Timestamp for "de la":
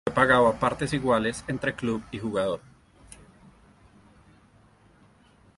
0.27-0.35